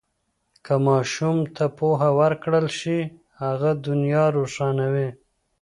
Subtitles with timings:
[0.65, 2.99] که ماشوم ته پوهه ورکړل شي،
[3.41, 5.09] هغه دنیا روښانوي.